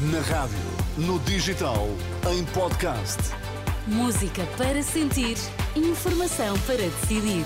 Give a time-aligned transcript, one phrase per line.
[0.00, 0.56] Na rádio,
[0.96, 1.86] no digital,
[2.32, 3.18] em podcast.
[3.86, 5.36] Música para sentir,
[5.76, 7.44] informação para decidir.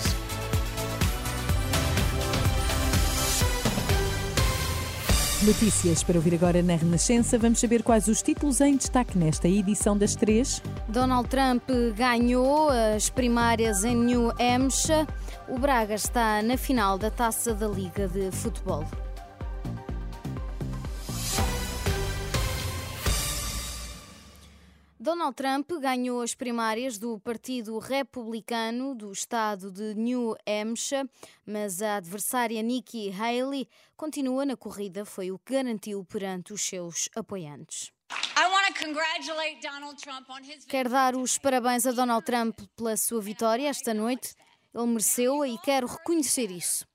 [5.43, 7.37] Notícias para ouvir agora na Renascença.
[7.37, 10.63] Vamos saber quais os títulos em destaque nesta edição das três.
[10.87, 11.65] Donald Trump
[11.97, 15.09] ganhou as primárias em New Hampshire.
[15.49, 18.85] O Braga está na final da taça da Liga de Futebol.
[25.05, 31.07] Donald Trump ganhou as primárias do Partido Republicano do estado de New Hampshire,
[31.45, 33.69] mas a adversária Nikki Haley
[33.99, 37.93] continua na corrida, foi o que garantiu perante os seus apoiantes.
[40.67, 44.35] Quero dar os parabéns a Donald Trump pela sua vitória esta noite.
[44.75, 46.87] Ele mereceu e quero reconhecer isso.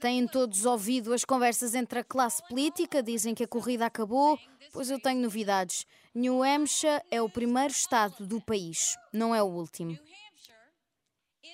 [0.00, 4.38] Têm todos ouvido as conversas entre a classe política, dizem que a corrida acabou,
[4.72, 5.86] pois eu tenho novidades.
[6.14, 9.98] New Hampshire é o primeiro estado do país, não é o último.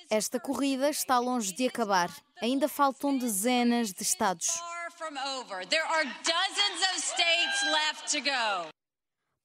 [0.09, 2.09] Esta corrida está longe de acabar.
[2.41, 4.47] Ainda faltam dezenas de estados.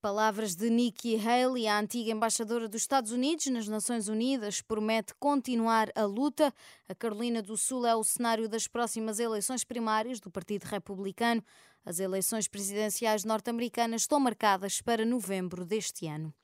[0.02, 5.92] Palavras de Nikki Haley, a antiga embaixadora dos Estados Unidos nas Nações Unidas, promete continuar
[5.94, 6.52] a luta.
[6.88, 11.40] A Carolina do Sul é o cenário das próximas eleições primárias do Partido Republicano.
[11.84, 16.34] As eleições presidenciais norte-americanas estão marcadas para novembro deste ano.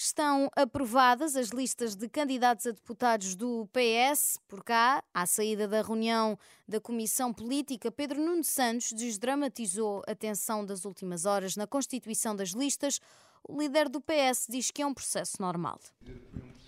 [0.00, 4.38] Estão aprovadas as listas de candidatos a deputados do PS.
[4.46, 10.64] Por cá, à saída da reunião da Comissão Política, Pedro Nuno Santos desdramatizou a tensão
[10.64, 13.00] das últimas horas na constituição das listas.
[13.42, 15.80] O líder do PS diz que é um processo normal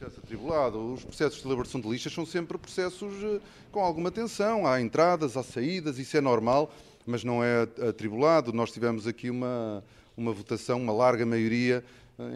[0.00, 0.94] processo atribulado.
[0.94, 4.66] Os processos de elaboração de listas são sempre processos eh, com alguma tensão.
[4.66, 6.72] Há entradas, há saídas, isso é normal,
[7.06, 8.52] mas não é atribulado.
[8.52, 9.84] Nós tivemos aqui uma,
[10.20, 11.82] uma votação, uma larga maioria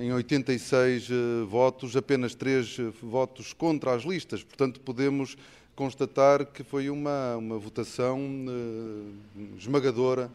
[0.00, 1.14] em 86 eh,
[1.46, 4.42] votos, apenas 3 eh, votos contra as listas.
[4.42, 5.36] Portanto, podemos
[5.76, 10.30] constatar que foi uma, uma votação eh, esmagadora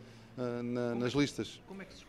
[0.64, 1.62] na, nas listas.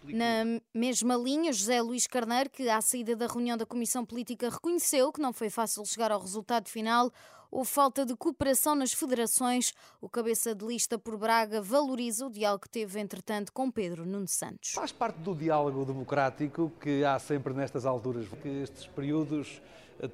[0.08, 4.48] É na mesma linha, José Luís Carneiro, que à saída da reunião da Comissão Política
[4.48, 7.10] reconheceu que não foi fácil chegar ao resultado final,
[7.50, 9.74] ou falta de cooperação nas federações.
[10.00, 14.28] O cabeça de lista por Braga valoriza o diálogo que teve, entretanto, com Pedro Nuno
[14.28, 14.70] Santos.
[14.72, 19.60] Faz parte do diálogo democrático que há sempre nestas alturas, que estes períodos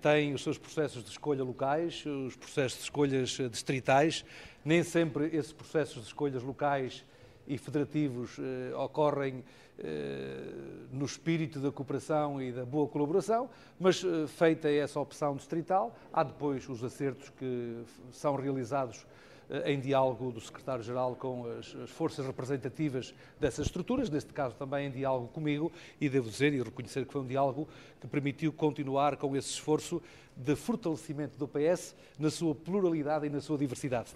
[0.01, 4.25] têm os seus processos de escolha locais, os processos de escolhas distritais.
[4.65, 7.05] Nem sempre esses processos de escolhas locais
[7.47, 9.45] e federativos eh, ocorrem
[9.79, 10.53] eh,
[10.91, 16.23] no espírito da cooperação e da boa colaboração, mas eh, feita essa opção distrital, há
[16.23, 19.07] depois os acertos que são realizados
[19.49, 24.87] eh, em diálogo do secretário-geral com as, as, forças representativas dessas estruturas, neste caso também
[24.87, 25.71] em diálogo comigo,
[26.01, 27.69] e devo dizer e reconhecer que foi um diálogo
[28.01, 30.03] que permitiu continuar com esse esforço
[30.37, 34.15] de fortalecimento do PS na sua pluralidade e na sua diversidade.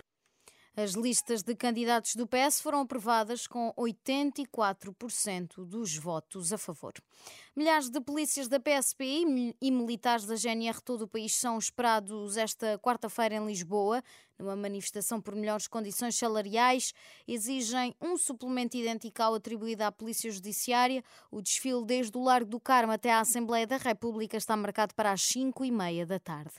[0.82, 6.94] As listas de candidatos do PS foram aprovadas com 84% dos votos a favor.
[7.54, 9.26] Milhares de polícias da PSP
[9.60, 14.02] e militares da GNR todo o país são esperados esta quarta-feira em Lisboa,
[14.38, 16.94] numa manifestação por melhores condições salariais.
[17.28, 21.04] Exigem um suplemento idêntico ao atribuído à Polícia Judiciária.
[21.30, 25.12] O desfile desde o Largo do Carmo até à Assembleia da República está marcado para
[25.12, 26.54] as 5 e meia da tarde.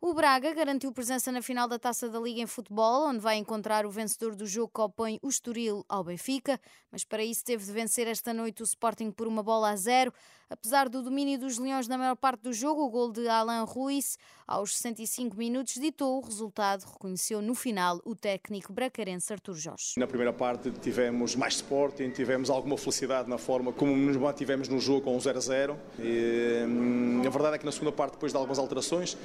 [0.00, 3.84] O Braga garantiu presença na final da Taça da Liga em futebol, onde vai encontrar
[3.84, 6.60] o vencedor do jogo que opõe o Estoril ao Benfica,
[6.92, 10.12] mas para isso teve de vencer esta noite o Sporting por uma bola a zero.
[10.48, 14.16] Apesar do domínio dos Leões na maior parte do jogo, o gol de Alain Ruiz,
[14.46, 19.94] aos 65 minutos, ditou o resultado, reconheceu no final o técnico bracarense Artur Jorge.
[19.96, 24.78] Na primeira parte tivemos mais Sporting, tivemos alguma felicidade na forma como nos mantivemos no
[24.78, 25.78] jogo com um 0 a 0.
[25.98, 29.18] E, hum, a verdade é que na segunda parte, depois de algumas alterações,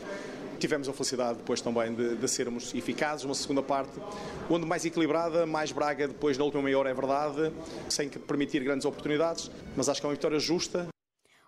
[0.60, 3.26] tivemos a felicidade depois também de, de, sermos eficazes.
[3.26, 3.92] Uma segunda parte
[4.50, 7.52] onde mais equilibrada, mais Braga depois na última meia hora é verdade,
[7.90, 10.88] sem permitir grandes oportunidades, mas acho que é uma vitória justa.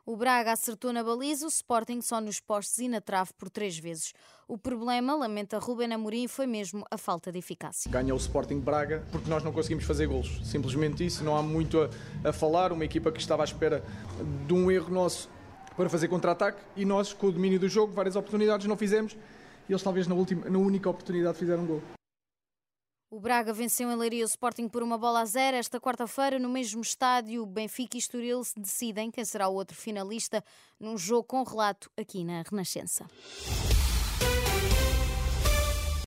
[0.08, 3.76] O Braga acertou na baliza, o Sporting só nos postes e na trave por três
[3.76, 4.14] vezes.
[4.48, 7.90] O problema, lamenta Ruben Amorim, foi mesmo a falta de eficácia.
[7.90, 10.42] Ganha o Sporting Braga porque nós não conseguimos fazer golos.
[10.44, 12.72] Simplesmente isso, não há muito a, a falar.
[12.72, 13.84] Uma equipa que estava à espera
[14.46, 15.28] de um erro nosso
[15.76, 19.16] para fazer contra-ataque e nós, com o domínio do jogo, várias oportunidades não fizemos
[19.68, 21.84] e eles talvez na, última, na única oportunidade fizeram um gol.
[23.10, 25.56] O Braga venceu em Leiria o Sporting por uma bola a zero.
[25.56, 30.44] Esta quarta-feira, no mesmo estádio, Benfica e Estoril se decidem quem será o outro finalista
[30.80, 33.06] num jogo com relato aqui na Renascença.